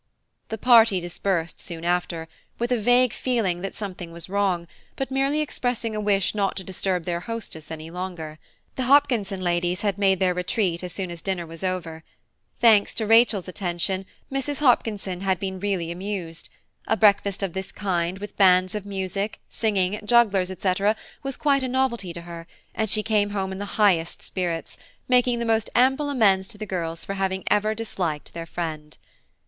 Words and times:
The 0.49 0.57
party 0.57 0.99
dispersed 0.99 1.61
soon 1.61 1.85
after, 1.85 2.27
with 2.57 2.71
a 2.71 2.79
vague 2.81 3.13
feeling 3.13 3.61
that 3.61 3.75
"something 3.75 4.11
was 4.11 4.29
wrong," 4.29 4.67
but 4.95 5.11
merely 5.11 5.41
expressing 5.41 5.95
a 5.95 6.01
wish 6.01 6.33
not 6.33 6.57
to 6.57 6.63
disturb 6.63 7.05
their 7.05 7.19
hostess 7.19 7.69
any 7.69 7.91
longer; 7.91 8.39
the 8.77 8.85
Hopkinson 8.85 9.41
ladies 9.41 9.81
had 9.81 9.99
made 9.99 10.19
their 10.19 10.33
retreat 10.33 10.81
as 10.83 10.91
soon 10.91 11.11
as 11.11 11.21
dinner 11.21 11.45
was 11.45 11.63
over. 11.63 12.03
Thanks 12.59 12.95
to 12.95 13.05
Rachel's 13.05 13.47
attention, 13.47 14.07
Mrs. 14.31 14.57
Hopkinson 14.59 15.21
had 15.21 15.39
really 15.39 15.59
been 15.59 15.91
amused. 15.91 16.49
A 16.87 16.97
breakfast 16.97 17.43
of 17.43 17.53
this 17.53 17.71
kind, 17.71 18.17
with 18.17 18.35
bands 18.37 18.73
of 18.73 18.87
music, 18.87 19.39
singing, 19.49 19.99
jugglers, 20.03 20.49
etc., 20.49 20.95
was 21.21 21.37
quite 21.37 21.61
a 21.61 21.67
novelty 21.67 22.11
to 22.11 22.21
her; 22.21 22.47
and 22.73 22.89
she 22.89 23.03
came 23.03 23.29
home 23.29 23.51
in 23.51 23.59
the 23.59 23.77
highest 23.77 24.23
spirits, 24.23 24.79
making 25.07 25.37
the 25.37 25.45
most 25.45 25.69
ample 25.75 26.09
amends 26.09 26.47
to 26.47 26.57
the 26.57 26.65
girls 26.65 27.05
for 27.05 27.11
ever 27.13 27.43
having 27.45 27.75
disliked 27.75 28.33
their 28.33 28.47
friend. 28.47 28.97